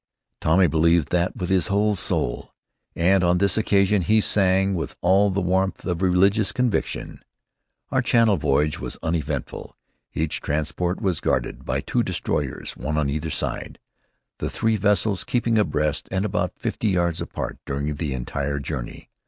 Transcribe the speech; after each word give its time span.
Tommy 0.39 0.65
believes 0.65 1.05
that 1.11 1.37
with 1.37 1.51
his 1.51 1.67
whole 1.67 1.95
soul, 1.95 2.55
and 2.95 3.23
on 3.23 3.37
this 3.37 3.55
occasion 3.55 4.01
he 4.01 4.19
sang 4.19 4.73
with 4.73 4.95
all 5.01 5.29
the 5.29 5.39
warmth 5.41 5.85
of 5.85 6.01
religious 6.01 6.51
conviction. 6.51 7.21
Our 7.91 8.01
Channel 8.01 8.37
voyage 8.37 8.79
was 8.79 8.97
uneventful. 9.03 9.77
Each 10.15 10.41
transport 10.41 10.99
was 11.03 11.19
guarded 11.19 11.65
by 11.65 11.81
two 11.81 12.01
destroyers, 12.01 12.75
one 12.75 12.97
on 12.97 13.11
either 13.11 13.29
side, 13.29 13.77
the 14.39 14.49
three 14.49 14.75
vessels 14.75 15.23
keeping 15.23 15.59
abreast 15.59 16.07
and 16.09 16.25
about 16.25 16.57
fifty 16.57 16.87
yards 16.87 17.21
apart 17.21 17.59
during 17.67 17.93
the 17.93 18.15
entire 18.15 18.57
journey. 18.57 19.11